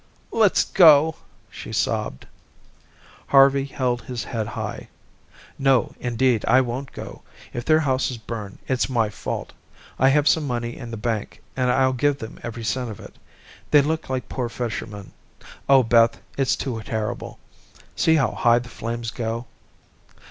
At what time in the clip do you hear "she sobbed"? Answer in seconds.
1.47-2.25